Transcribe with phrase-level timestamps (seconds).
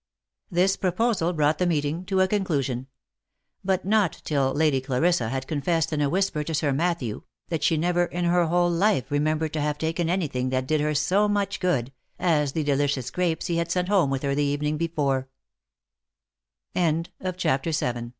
[0.49, 2.87] This proposal brought the meeting to a conclusion;
[3.63, 7.77] but not till Lady Clarissa had confessed in a whisper to Sir Matthew, that she
[7.77, 11.27] never in her whole life remembered to have taken any thing that did her so
[11.27, 14.33] much good, as the delicious grapes he had sent home with her